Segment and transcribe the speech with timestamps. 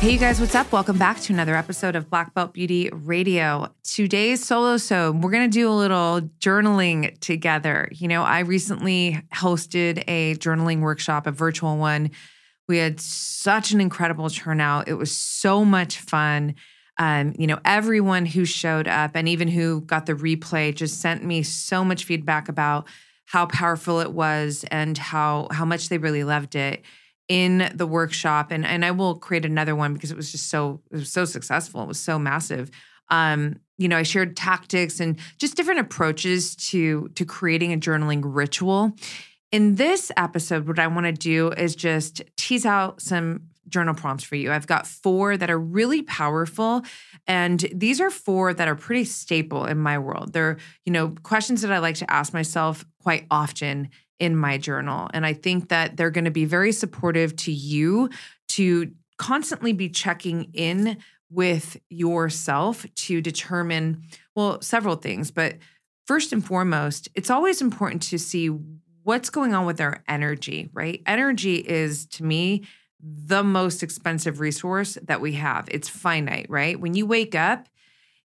[0.00, 0.70] Hey, you guys, what's up?
[0.70, 3.74] Welcome back to another episode of Black Belt Beauty Radio.
[3.82, 7.88] Today's solo so we're going to do a little journaling together.
[7.90, 12.12] You know, I recently hosted a journaling workshop, a virtual one.
[12.68, 14.86] We had such an incredible turnout.
[14.86, 16.54] It was so much fun.
[16.98, 21.24] Um, you know, everyone who showed up and even who got the replay just sent
[21.24, 22.86] me so much feedback about
[23.26, 26.84] how powerful it was and how how much they really loved it
[27.28, 30.80] in the workshop and and I will create another one because it was just so
[30.90, 31.82] it was so successful.
[31.82, 32.70] It was so massive.
[33.10, 38.22] Um, you know, I shared tactics and just different approaches to to creating a journaling
[38.24, 38.92] ritual.
[39.50, 44.24] In this episode, what I want to do is just tease out some journal prompts
[44.24, 44.50] for you.
[44.50, 46.82] I've got four that are really powerful.
[47.26, 50.32] And these are four that are pretty staple in my world.
[50.32, 55.08] They're, you know, questions that I like to ask myself quite often in my journal.
[55.14, 58.10] And I think that they're going to be very supportive to you
[58.48, 60.98] to constantly be checking in
[61.30, 64.02] with yourself to determine,
[64.34, 65.30] well, several things.
[65.30, 65.56] But
[66.06, 68.48] first and foremost, it's always important to see
[69.02, 71.02] what's going on with our energy, right?
[71.06, 72.64] Energy is, to me,
[73.00, 75.68] the most expensive resource that we have.
[75.70, 76.78] It's finite, right?
[76.78, 77.68] When you wake up,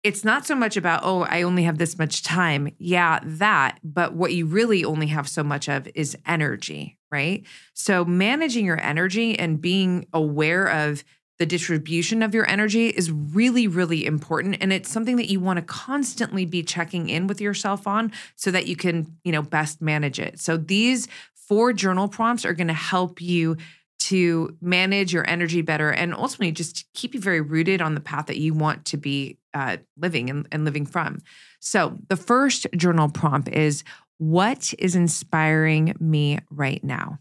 [0.07, 2.73] it's not so much about, oh, I only have this much time.
[2.77, 3.77] Yeah, that.
[3.83, 7.43] But what you really only have so much of is energy, right?
[7.73, 11.03] So managing your energy and being aware of
[11.39, 14.55] the distribution of your energy is really, really important.
[14.61, 18.49] And it's something that you want to constantly be checking in with yourself on so
[18.51, 20.39] that you can, you know, best manage it.
[20.39, 23.57] So these four journal prompts are going to help you
[23.99, 28.27] to manage your energy better and ultimately just keep you very rooted on the path
[28.27, 31.19] that you want to be uh, living and, and living from.
[31.59, 33.83] So, the first journal prompt is
[34.19, 37.19] What is inspiring me right now?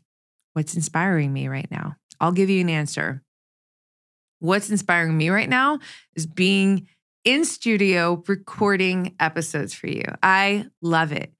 [0.52, 1.96] What's inspiring me right now?
[2.20, 3.22] I'll give you an answer.
[4.38, 5.78] What's inspiring me right now
[6.14, 6.88] is being
[7.24, 10.04] in studio recording episodes for you.
[10.22, 11.32] I love it.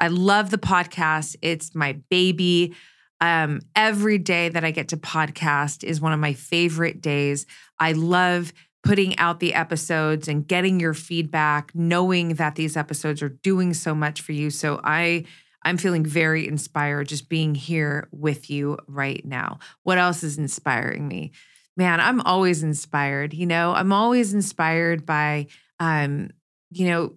[0.00, 1.36] I love the podcast.
[1.42, 2.74] It's my baby.
[3.20, 7.46] Um, every day that I get to podcast is one of my favorite days.
[7.78, 8.52] I love
[8.86, 13.94] putting out the episodes and getting your feedback, knowing that these episodes are doing so
[13.94, 14.50] much for you.
[14.50, 15.24] So I
[15.62, 19.58] I'm feeling very inspired just being here with you right now.
[19.82, 21.32] What else is inspiring me?
[21.76, 23.72] Man, I'm always inspired, you know.
[23.72, 25.48] I'm always inspired by
[25.80, 26.30] um,
[26.70, 27.16] you know,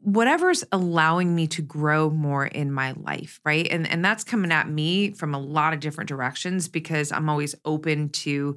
[0.00, 3.66] whatever's allowing me to grow more in my life, right?
[3.70, 7.54] And and that's coming at me from a lot of different directions because I'm always
[7.64, 8.56] open to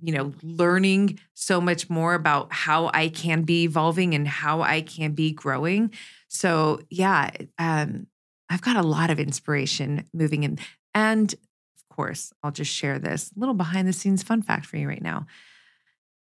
[0.00, 4.80] you know, learning so much more about how I can be evolving and how I
[4.80, 5.92] can be growing.
[6.28, 8.06] So, yeah, um,
[8.48, 10.58] I've got a lot of inspiration moving in.
[10.94, 14.88] And of course, I'll just share this little behind the scenes fun fact for you
[14.88, 15.26] right now.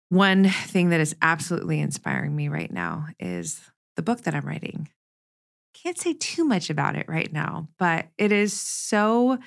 [0.09, 3.61] One thing that is absolutely inspiring me right now is
[3.95, 4.89] the book that I'm writing.
[5.73, 9.39] Can't say too much about it right now, but it is so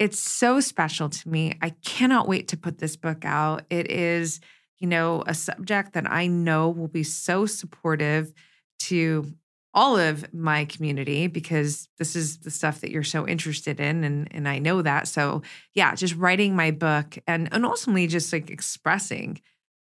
[0.00, 1.58] it's so special to me.
[1.60, 3.64] I cannot wait to put this book out.
[3.68, 4.40] It is,
[4.78, 8.32] you know, a subject that I know will be so supportive
[8.80, 9.30] to
[9.74, 14.26] all of my community because this is the stuff that you're so interested in and
[14.32, 15.06] and I know that.
[15.06, 15.42] So,
[15.74, 19.40] yeah, just writing my book and and ultimately just like expressing,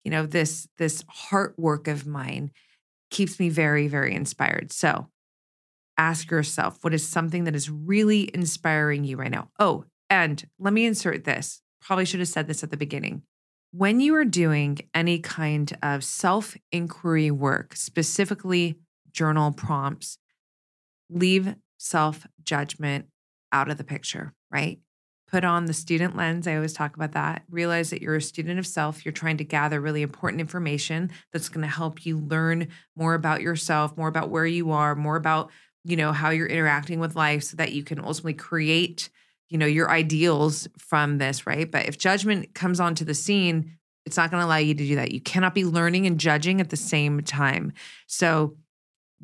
[0.05, 2.51] you know, this this heart work of mine
[3.11, 4.71] keeps me very very inspired.
[4.71, 5.09] So,
[5.97, 9.49] ask yourself what is something that is really inspiring you right now?
[9.59, 11.61] Oh, and let me insert this.
[11.81, 13.23] Probably should have said this at the beginning.
[13.71, 18.75] When you are doing any kind of self inquiry work, specifically
[19.11, 20.17] journal prompts,
[21.09, 23.07] leave self judgment
[23.51, 24.79] out of the picture, right?
[25.27, 26.47] Put on the student lens.
[26.47, 27.43] I always talk about that.
[27.49, 29.03] Realize that you're a student of self.
[29.03, 33.41] You're trying to gather really important information that's going to help you learn more about
[33.41, 35.51] yourself, more about where you are, more about,
[35.83, 39.09] you know, how you're interacting with life so that you can ultimately create
[39.49, 41.69] you know your ideals from this right?
[41.69, 44.95] But if judgment comes onto the scene it's not going to allow you to do
[44.95, 45.11] that.
[45.11, 47.73] You cannot be learning and judging at the same time.
[48.07, 48.55] So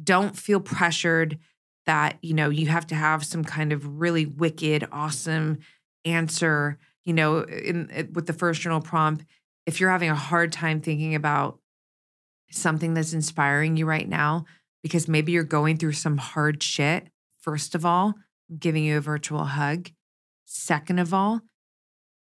[0.02, 1.38] don't feel pressured
[1.86, 5.60] that you know you have to have some kind of really wicked awesome
[6.06, 9.26] answer you know in eh, with the first journal prompt.
[9.66, 11.60] If you're having a hard time thinking about
[12.52, 14.46] something that's inspiring you right now
[14.84, 17.08] because maybe you're going through some hard shit
[17.42, 18.14] first of all,
[18.50, 19.90] I'm giving you a virtual hug.
[20.54, 21.40] Second of all,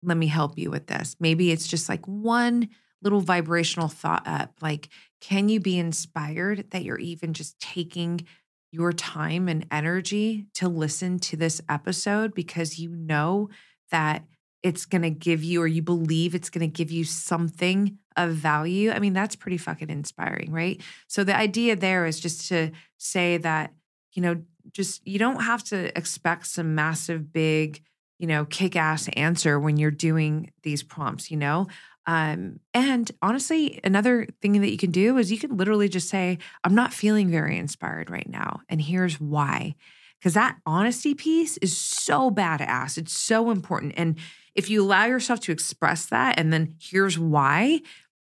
[0.04, 1.16] let me help you with this.
[1.18, 2.68] Maybe it's just like one
[3.02, 4.54] little vibrational thought up.
[4.62, 4.88] Like,
[5.20, 8.24] can you be inspired that you're even just taking
[8.70, 13.48] your time and energy to listen to this episode because you know
[13.90, 14.24] that
[14.62, 18.30] it's going to give you, or you believe it's going to give you something of
[18.30, 18.92] value.
[18.92, 20.80] I mean, that's pretty fucking inspiring, right?
[21.08, 23.72] So the idea there is just to say that,
[24.12, 24.40] you know,
[24.70, 27.82] just you don't have to expect some massive, big,
[28.20, 31.66] you know, kick ass answer when you're doing these prompts, you know?
[32.06, 36.36] Um, and honestly, another thing that you can do is you can literally just say,
[36.62, 38.60] I'm not feeling very inspired right now.
[38.68, 39.74] And here's why.
[40.18, 42.98] Because that honesty piece is so badass.
[42.98, 43.94] It's so important.
[43.96, 44.18] And
[44.54, 47.80] if you allow yourself to express that, and then here's why,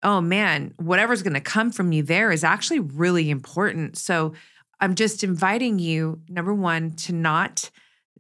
[0.02, 3.98] oh man, whatever's going to come from you there is actually really important.
[3.98, 4.32] So
[4.80, 7.70] I'm just inviting you, number one, to not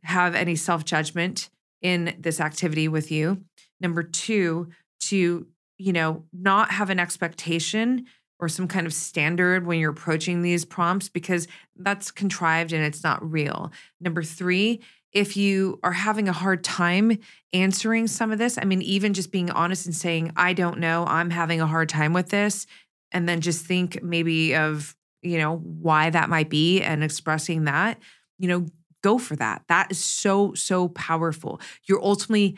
[0.04, 1.50] have any self judgment
[1.82, 3.42] in this activity with you.
[3.80, 4.70] Number two,
[5.00, 5.46] to,
[5.78, 8.06] you know, not have an expectation
[8.38, 13.02] or some kind of standard when you're approaching these prompts because that's contrived and it's
[13.02, 13.72] not real.
[14.00, 14.80] Number three,
[15.12, 17.18] if you are having a hard time
[17.54, 21.04] answering some of this, I mean, even just being honest and saying, I don't know,
[21.06, 22.66] I'm having a hard time with this,
[23.12, 27.98] and then just think maybe of, you know, why that might be and expressing that,
[28.38, 28.66] you know,
[29.06, 29.62] go for that.
[29.68, 31.60] That is so, so powerful.
[31.84, 32.56] You're ultimately,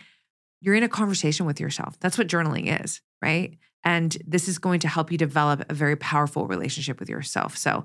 [0.63, 2.01] you're in a conversation with yourself.
[2.01, 3.59] That's what journaling is, right?
[3.85, 7.59] And this is going to help you develop a very powerful relationship with yourself.
[7.59, 7.85] So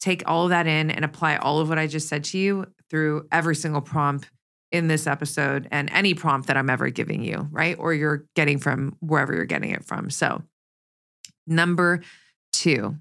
[0.00, 2.66] take all of that in and apply all of what I just said to you
[2.90, 4.30] through every single prompt
[4.70, 7.76] in this episode and any prompt that I'm ever giving you, right?
[7.76, 10.10] Or you're getting from wherever you're getting it from.
[10.10, 10.42] So,
[11.46, 12.02] number
[12.52, 12.96] two,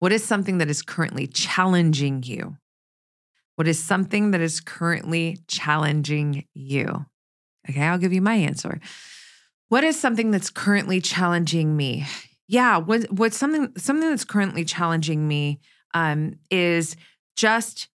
[0.00, 2.56] what is something that is currently challenging you?
[3.58, 7.06] What is something that is currently challenging you?
[7.68, 8.78] Okay, I'll give you my answer.
[9.68, 12.06] What is something that's currently challenging me?
[12.46, 15.58] Yeah, what, what's something something that's currently challenging me
[15.92, 16.94] um, is
[17.34, 17.88] just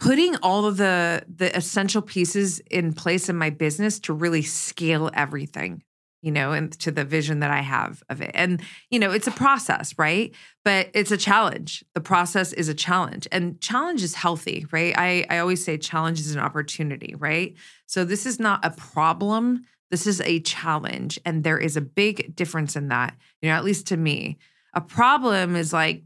[0.00, 5.10] putting all of the the essential pieces in place in my business to really scale
[5.12, 5.82] everything
[6.26, 8.32] you know and to the vision that i have of it.
[8.34, 10.34] And you know it's a process right?
[10.64, 11.84] But it's a challenge.
[11.94, 13.28] The process is a challenge.
[13.30, 14.92] And challenge is healthy right?
[14.98, 17.54] I i always say challenge is an opportunity right?
[17.86, 19.64] So this is not a problem.
[19.92, 23.64] This is a challenge and there is a big difference in that you know at
[23.64, 24.38] least to me.
[24.74, 26.02] A problem is like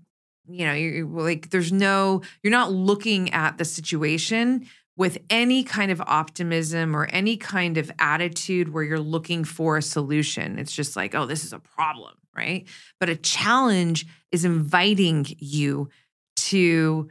[0.47, 4.67] you know you're like there's no you're not looking at the situation
[5.01, 9.83] with any kind of optimism or any kind of attitude where you're looking for a
[9.83, 10.59] solution.
[10.59, 12.69] It's just like oh this is a problem right?
[12.99, 15.89] But a challenge is inviting you
[16.37, 17.09] to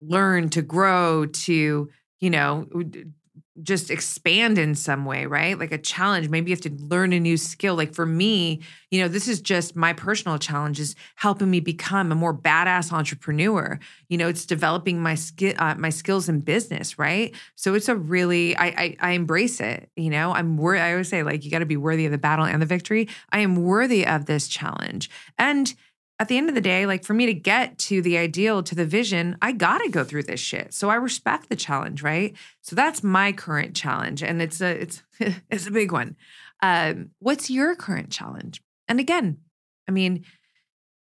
[0.00, 1.90] learn to grow to
[2.20, 2.68] you know
[3.62, 5.58] just expand in some way, right?
[5.58, 6.28] Like a challenge.
[6.28, 7.74] Maybe you have to learn a new skill.
[7.74, 8.60] Like for me,
[8.90, 12.92] you know, this is just my personal challenge is helping me become a more badass
[12.92, 13.78] entrepreneur.
[14.08, 17.34] You know, it's developing my skill, uh, my skills in business, right?
[17.54, 19.90] So it's a really, I, I, I embrace it.
[19.96, 20.80] You know, I'm worthy.
[20.80, 23.08] I always say like you got to be worthy of the battle and the victory.
[23.30, 25.72] I am worthy of this challenge, and
[26.22, 28.76] at the end of the day, like for me to get to the ideal, to
[28.76, 30.72] the vision, I got to go through this shit.
[30.72, 32.36] So I respect the challenge, right?
[32.60, 35.02] So that's my current challenge, and it's a it's
[35.50, 36.14] it's a big one.
[36.62, 38.62] Um, what's your current challenge?
[38.86, 39.38] And again,
[39.88, 40.24] I mean,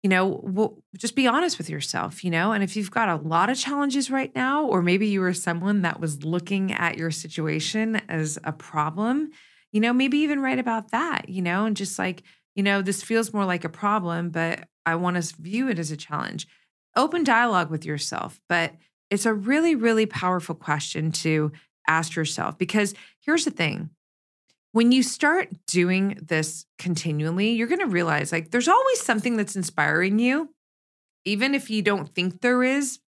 [0.03, 2.51] you know, just be honest with yourself, you know.
[2.51, 5.81] And if you've got a lot of challenges right now, or maybe you were someone
[5.81, 9.31] that was looking at your situation as a problem,
[9.71, 12.21] you know, maybe even write about that, you know, and just like
[12.57, 15.91] you know, this feels more like a problem, but I want to view it as
[15.91, 16.47] a challenge.
[16.95, 18.73] Open dialogue with yourself, but
[19.11, 21.51] it's a really, really powerful question to
[21.87, 23.91] ask yourself because here's the thing
[24.71, 29.55] when you start doing this continually, you're going to realize like there's always something that's
[29.55, 30.49] inspiring you,
[31.25, 32.99] even if you don't think there is.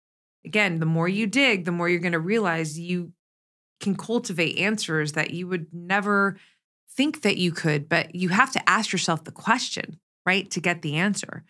[0.45, 3.13] Again, the more you dig, the more you're going to realize you
[3.81, 6.37] can cultivate answers that you would never
[6.99, 10.83] think that you could, but you have to ask yourself the question, right, to get
[10.83, 11.45] the answer.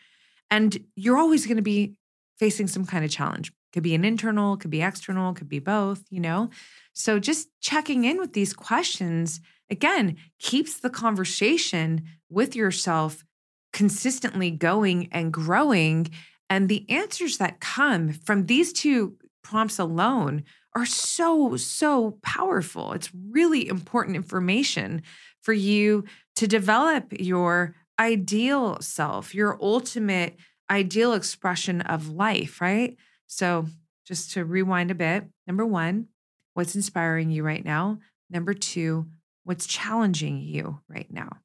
[0.50, 1.94] And you're always going to be
[2.38, 3.50] facing some kind of challenge.
[3.72, 6.50] Could be an internal, could be external, could be both, you know?
[6.92, 9.40] So just checking in with these questions,
[9.70, 13.24] again, keeps the conversation with yourself
[13.72, 16.10] consistently going and growing.
[16.50, 22.92] And the answers that come from these two prompts alone are so, so powerful.
[22.92, 25.02] It's really important information
[25.48, 26.04] for you
[26.36, 30.36] to develop your ideal self, your ultimate
[30.70, 32.98] ideal expression of life, right?
[33.28, 33.64] So
[34.06, 35.24] just to rewind a bit.
[35.46, 36.08] Number one,
[36.52, 37.98] what's inspiring you right now?
[38.28, 39.06] Number two,
[39.44, 41.38] what's challenging you right now?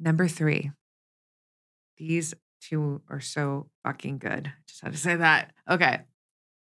[0.00, 0.72] Number three,
[1.96, 4.52] these two are so fucking good.
[4.66, 5.52] Just had to say that.
[5.70, 6.00] Okay.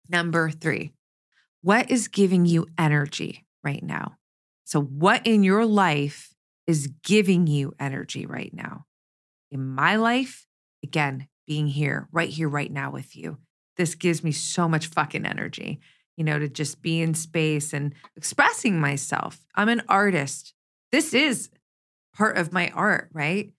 [0.09, 0.91] Number three,
[1.62, 4.17] what is giving you energy right now?
[4.66, 6.35] So, what in your life
[6.66, 8.85] is giving you energy right now?
[9.52, 10.44] In my life,
[10.82, 13.38] again, being here, right here, right now with you.
[13.76, 15.78] This gives me so much fucking energy,
[16.16, 19.38] you know, to just be in space and expressing myself.
[19.54, 20.52] I'm an artist.
[20.90, 21.49] This is
[22.12, 23.52] part of my art, right?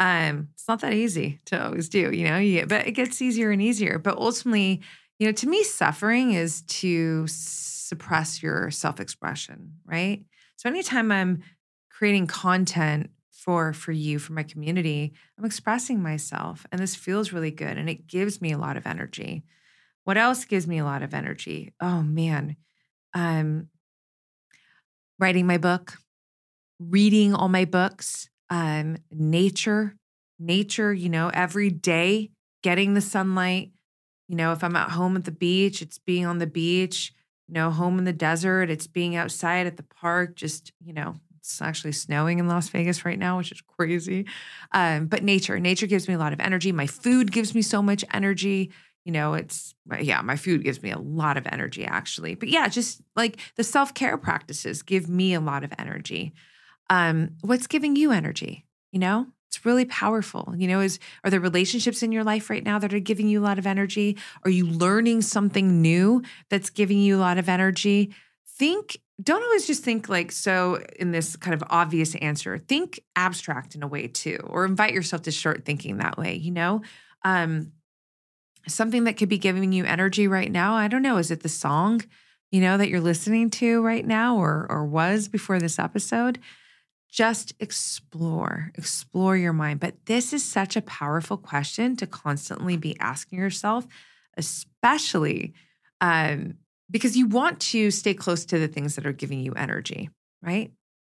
[0.00, 3.50] Um, it's not that easy to always do, you know, you, but it gets easier
[3.50, 3.98] and easier.
[3.98, 4.80] But ultimately,
[5.18, 10.24] you know, to me, suffering is to suppress your self expression, right?
[10.56, 11.42] So anytime I'm
[11.90, 17.50] creating content for for you for my community i'm expressing myself and this feels really
[17.50, 19.44] good and it gives me a lot of energy.
[20.04, 21.74] What else gives me a lot of energy?
[21.80, 22.56] Oh man
[23.14, 23.68] um
[25.18, 25.94] writing my book
[26.80, 29.96] reading all my books um nature
[30.38, 32.30] nature you know every day
[32.62, 33.72] getting the sunlight.
[34.28, 37.12] You know if i'm at home at the beach it's being on the beach
[37.54, 41.14] know home in the desert it's being outside at the park just you know
[41.46, 44.26] it's actually snowing in Las Vegas right now, which is crazy.
[44.72, 46.72] Um, but nature, nature gives me a lot of energy.
[46.72, 48.72] My food gives me so much energy.
[49.04, 52.34] You know, it's, yeah, my food gives me a lot of energy actually.
[52.34, 56.32] But yeah, just like the self care practices give me a lot of energy.
[56.90, 58.66] Um, what's giving you energy?
[58.90, 60.54] You know, it's really powerful.
[60.56, 63.40] You know, is are there relationships in your life right now that are giving you
[63.40, 64.16] a lot of energy?
[64.44, 68.14] Are you learning something new that's giving you a lot of energy?
[68.46, 73.74] Think don't always just think like so in this kind of obvious answer think abstract
[73.74, 76.82] in a way too or invite yourself to start thinking that way you know
[77.24, 77.72] um
[78.68, 81.48] something that could be giving you energy right now i don't know is it the
[81.48, 82.02] song
[82.50, 86.38] you know that you're listening to right now or or was before this episode
[87.10, 92.98] just explore explore your mind but this is such a powerful question to constantly be
[93.00, 93.86] asking yourself
[94.36, 95.54] especially
[96.00, 96.54] um
[96.90, 100.10] because you want to stay close to the things that are giving you energy,
[100.42, 100.70] right?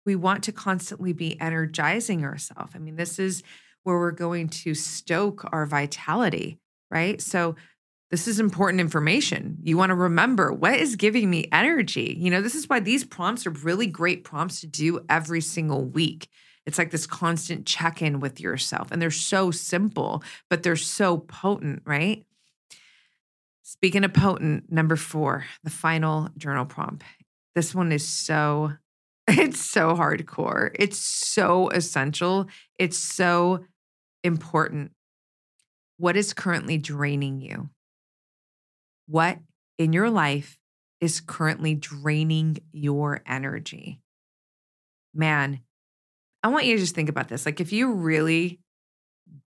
[0.05, 2.71] We want to constantly be energizing ourselves.
[2.75, 3.43] I mean, this is
[3.83, 6.57] where we're going to stoke our vitality,
[6.89, 7.21] right?
[7.21, 7.55] So,
[8.11, 9.59] this is important information.
[9.61, 12.15] You want to remember what is giving me energy.
[12.19, 15.85] You know, this is why these prompts are really great prompts to do every single
[15.85, 16.27] week.
[16.65, 18.91] It's like this constant check in with yourself.
[18.91, 22.25] And they're so simple, but they're so potent, right?
[23.61, 27.03] Speaking of potent, number four, the final journal prompt.
[27.53, 28.73] This one is so,
[29.27, 30.71] it's so hardcore.
[30.73, 32.47] It's so essential.
[32.79, 33.65] It's so
[34.23, 34.91] important.
[35.97, 37.69] What is currently draining you?
[39.09, 39.39] What
[39.79, 40.57] in your life
[41.01, 44.01] is currently draining your energy?
[45.15, 45.61] Man,
[46.43, 47.45] I want you to just think about this.
[47.45, 48.59] Like, if you're really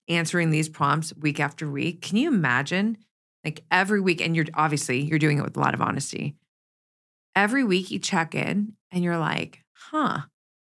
[0.10, 2.98] answering these prompts week after week, can you imagine
[3.46, 6.36] like every week, and you're obviously you're doing it with a lot of honesty.
[7.36, 10.22] Every week you check in and you're like, huh,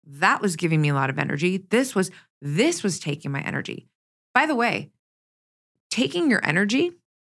[0.05, 1.57] that was giving me a lot of energy.
[1.69, 2.09] This was,
[2.41, 3.87] this was taking my energy.
[4.33, 4.89] By the way,
[5.91, 6.91] taking your energy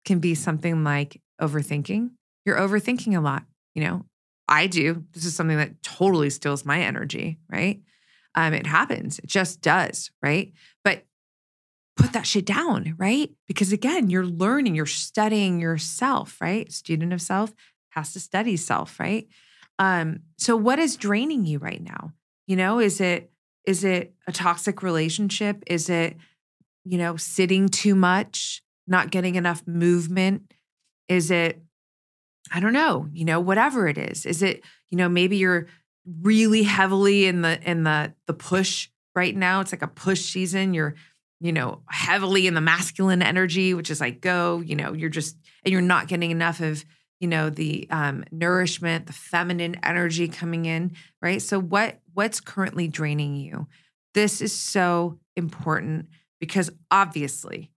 [0.06, 2.12] can be something like overthinking.
[2.46, 3.44] You're overthinking a lot,
[3.76, 4.06] you know.
[4.48, 5.06] I do.
[5.14, 7.82] This is something that totally steals my energy, right?
[8.36, 9.20] Um, it happens.
[9.20, 10.52] It just does, right?
[10.84, 11.06] But
[11.96, 13.32] put that shit down, right?
[13.48, 16.72] Because again, you're learning, you're studying yourself, right?
[16.72, 17.54] Student of self
[17.92, 19.28] has to study self, right?
[19.80, 22.14] Um, so what is draining you right now?
[22.48, 23.32] You know, is it
[23.66, 25.64] is it a toxic relationship?
[25.68, 26.18] Is it,
[26.84, 30.52] you know, sitting too much, not getting enough movement?
[31.08, 31.62] Is it,
[32.52, 34.26] I don't know, you know, whatever it is.
[34.26, 35.68] Is it, you know, maybe you're
[36.22, 39.62] really heavily in the in the the push right now.
[39.62, 40.74] It's like a push season.
[40.74, 40.96] You're
[41.44, 45.36] you know, heavily in the masculine energy, which is like go, you know, you're just,
[45.66, 46.86] and you're not getting enough of,
[47.20, 51.42] you know, the um, nourishment, the feminine energy coming in, right?
[51.42, 53.68] So what what's currently draining you?
[54.14, 56.08] This is so important
[56.40, 57.72] because obviously,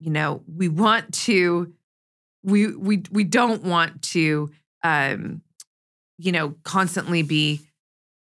[0.00, 1.72] you know, we want to,
[2.44, 4.50] we we we don't want to,
[4.82, 5.42] um,
[6.18, 7.60] you know, constantly be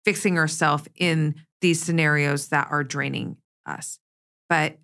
[0.06, 4.00] fixing ourselves in these scenarios that are draining us.
[4.50, 4.78] But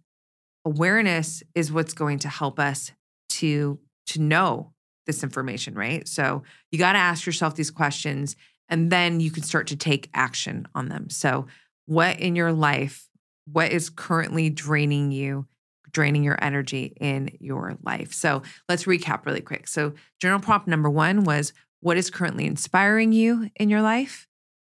[0.65, 2.91] awareness is what's going to help us
[3.29, 4.73] to to know
[5.07, 6.07] this information right?
[6.07, 8.35] So you got to ask yourself these questions
[8.69, 11.09] and then you can start to take action on them.
[11.09, 11.47] So
[11.85, 13.07] what in your life
[13.45, 15.47] what is currently draining you
[15.91, 18.13] draining your energy in your life.
[18.13, 19.67] So let's recap really quick.
[19.67, 24.27] So, journal prompt number one was what is currently inspiring you in your life?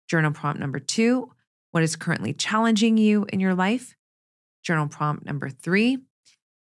[0.08, 1.32] Journal prompt number two,
[1.72, 3.96] what is currently challenging you in your life?
[4.64, 6.00] Journal prompt number three,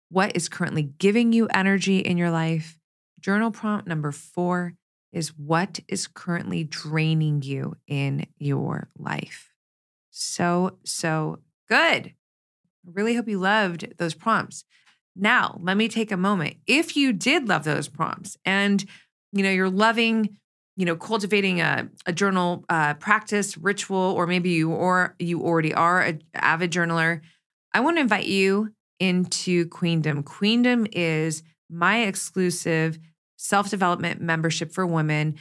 [0.09, 2.77] what is currently giving you energy in your life?
[3.19, 4.73] Journal prompt number four
[5.11, 9.53] is what is currently draining you in your life.
[10.09, 12.13] So, so good.
[12.85, 14.65] I really hope you loved those prompts.
[15.15, 16.55] Now, let me take a moment.
[16.65, 18.83] If you did love those prompts and
[19.31, 20.37] you know you're loving
[20.75, 25.73] you know cultivating a, a journal uh, practice ritual or maybe you or you already
[25.73, 27.21] are an avid journaler
[27.73, 32.99] i want to invite you into queendom queendom is my exclusive
[33.37, 35.35] self-development membership for women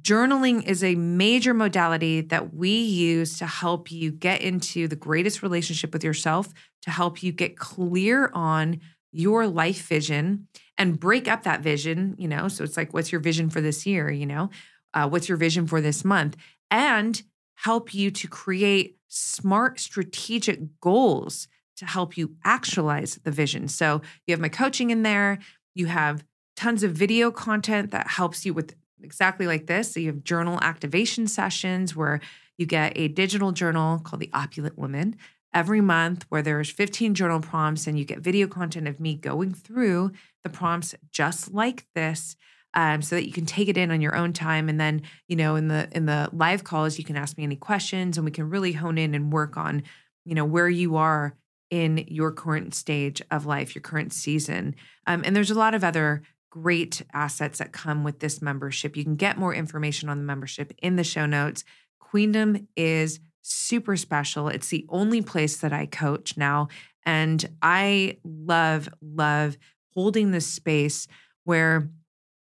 [0.00, 5.42] journaling is a major modality that we use to help you get into the greatest
[5.42, 8.80] relationship with yourself to help you get clear on
[9.12, 12.48] your life vision and break up that vision, you know.
[12.48, 14.10] So it's like, what's your vision for this year?
[14.10, 14.50] You know,
[14.92, 16.36] uh, what's your vision for this month?
[16.70, 17.22] And
[17.54, 21.46] help you to create smart strategic goals
[21.76, 23.68] to help you actualize the vision.
[23.68, 25.38] So you have my coaching in there,
[25.74, 26.24] you have
[26.56, 28.74] tons of video content that helps you with
[29.04, 29.92] exactly like this.
[29.92, 32.20] So you have journal activation sessions where
[32.56, 35.16] you get a digital journal called the Opulent Woman.
[35.52, 39.54] Every month where there's 15 journal prompts and you get video content of me going
[39.54, 42.34] through the prompts just like this
[42.74, 44.68] um, so that you can take it in on your own time.
[44.68, 47.56] And then you know in the in the live calls you can ask me any
[47.56, 49.84] questions and we can really hone in and work on
[50.24, 51.36] you know where you are
[51.70, 54.74] in your current stage of life your current season.
[55.06, 56.22] Um, and there's a lot of other
[56.54, 60.72] great assets that come with this membership you can get more information on the membership
[60.80, 61.64] in the show notes
[61.98, 64.48] queendom is super special.
[64.48, 66.68] It's the only place that I coach now.
[67.04, 69.58] And I love, love
[69.94, 71.06] holding this space
[71.44, 71.90] where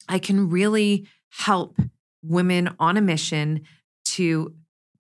[0.09, 1.79] I can really help
[2.23, 3.63] women on a mission
[4.07, 4.55] to,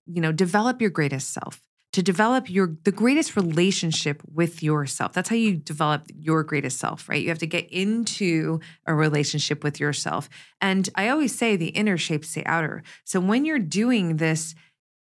[0.07, 1.61] you know, develop your greatest self,
[1.93, 5.13] to develop your the greatest relationship with yourself.
[5.13, 7.23] That's how you develop your greatest self, right?
[7.23, 10.29] You have to get into a relationship with yourself.
[10.61, 12.83] And I always say the inner shapes the outer.
[13.05, 14.55] So when you're doing this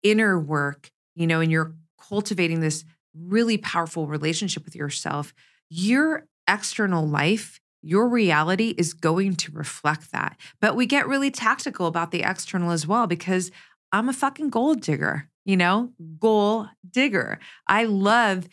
[0.02, 2.84] inner work, you know, and you're cultivating this
[3.14, 5.32] really powerful relationship with yourself,
[5.70, 10.36] your external life, your reality is going to reflect that.
[10.60, 13.50] But we get really tactical about the external as well because
[13.92, 17.38] I'm a fucking gold digger, you know, goal digger.
[17.66, 18.48] I love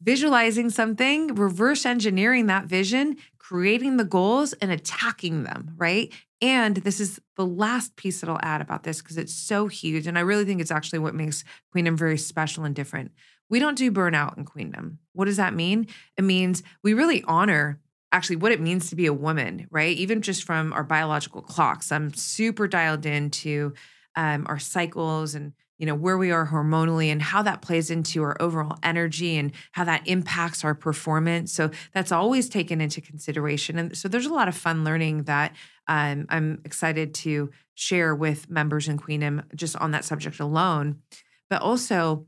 [0.00, 6.12] visualizing something, reverse engineering that vision, creating the goals and attacking them, right?
[6.42, 10.06] And this is the last piece that I'll add about this because it's so huge.
[10.06, 11.42] And I really think it's actually what makes
[11.74, 13.12] Queendom very special and different.
[13.48, 14.98] We don't do burnout in Queendom.
[15.14, 15.86] What does that mean?
[16.18, 17.80] It means we really honor
[18.12, 19.96] actually what it means to be a woman, right?
[19.96, 21.90] Even just from our biological clocks.
[21.90, 23.72] I'm super dialed into
[24.16, 28.22] um, our cycles and you know where we are hormonally and how that plays into
[28.22, 31.52] our overall energy and how that impacts our performance.
[31.52, 33.78] So that's always taken into consideration.
[33.78, 35.54] And so there's a lot of fun learning that
[35.88, 41.02] um, i'm excited to share with members in queendom just on that subject alone.
[41.50, 42.26] But also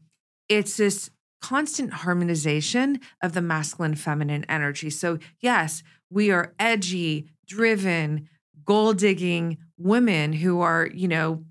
[0.49, 4.91] it's this constant harmonization of the masculine feminine energy.
[4.91, 8.29] So yes we are edgy driven
[8.65, 11.45] goal digging women who are you know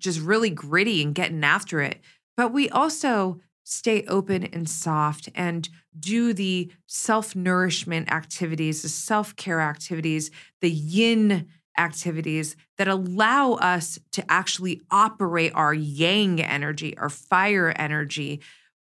[0.00, 2.00] just really gritty and getting after it.
[2.36, 9.36] But we also stay open and soft and do the self nourishment activities, the self
[9.36, 17.08] care activities, the yin activities that allow us to actually operate our yang energy, our
[17.08, 18.40] fire energy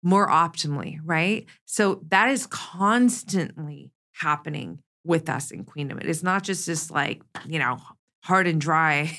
[0.02, 1.46] more optimally, right?
[1.66, 5.98] So that is constantly happening with us in Queendom.
[5.98, 7.78] It is not just this like, you know,
[8.22, 9.16] hard and dry,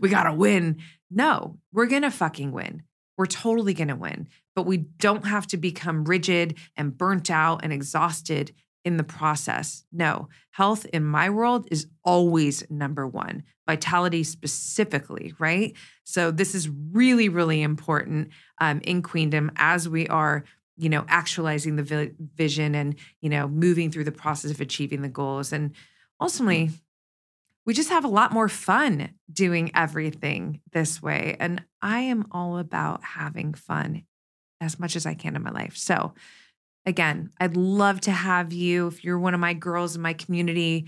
[0.00, 0.78] we got to win
[1.14, 2.82] no, we're going to fucking win.
[3.18, 4.28] We're totally going to win.
[4.56, 8.52] But we don't have to become rigid and burnt out and exhausted
[8.84, 9.84] in the process.
[9.92, 15.74] No, health in my world is always number one, vitality specifically, right?
[16.04, 20.44] So this is really, really important um, in Queendom as we are,
[20.76, 25.08] you know, actualizing the vision and, you know, moving through the process of achieving the
[25.08, 25.52] goals.
[25.52, 25.74] And
[26.20, 26.70] ultimately,
[27.64, 31.36] we just have a lot more fun doing everything this way.
[31.38, 34.04] And I am all about having fun
[34.60, 35.76] as much as I can in my life.
[35.76, 36.14] So,
[36.86, 40.86] again, I'd love to have you, if you're one of my girls in my community,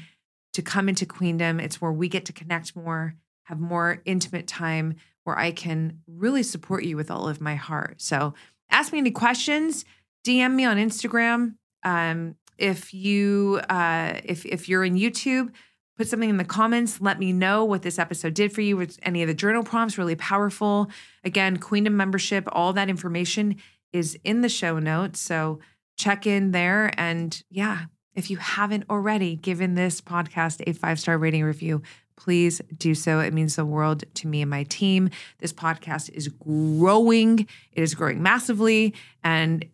[0.55, 1.61] to come into Queendom.
[1.61, 6.43] It's where we get to connect more, have more intimate time, where I can really
[6.43, 8.01] support you with all of my heart.
[8.01, 8.35] So,
[8.71, 9.85] ask me any questions,
[10.27, 11.55] DM me on Instagram.
[11.85, 15.51] Um, if you uh, if if you're in YouTube,
[15.97, 17.01] put something in the comments.
[17.01, 18.77] Let me know what this episode did for you.
[18.77, 20.91] Was any of the journal prompts, really powerful.
[21.23, 23.57] Again, Queendom membership, all that information
[23.93, 25.21] is in the show notes.
[25.21, 25.61] So
[25.97, 26.93] check in there.
[26.99, 31.83] And yeah, if you haven't already given this podcast a five star rating review,
[32.17, 33.21] please do so.
[33.21, 35.11] It means the world to me and my team.
[35.39, 37.41] This podcast is growing,
[37.73, 38.95] it is growing massively.
[39.23, 39.65] And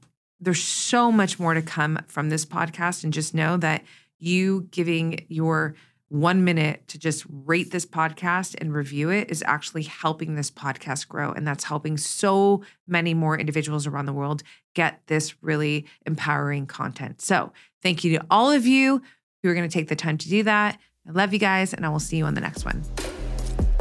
[0.41, 3.05] there's so much more to come from this podcast.
[3.05, 3.85] And just know that
[4.19, 5.75] you giving your
[6.11, 11.07] one minute to just rate this podcast and review it is actually helping this podcast
[11.07, 11.31] grow.
[11.31, 14.43] And that's helping so many more individuals around the world
[14.75, 17.23] get this really empowering content.
[17.23, 19.01] So, thank you to all of you
[19.43, 20.79] who are going to take the time to do that.
[21.09, 22.83] I love you guys, and I will see you on the next one.